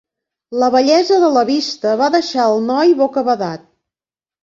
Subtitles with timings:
[0.63, 3.73] La bellesa de la vista va deixar el noi bocabadat.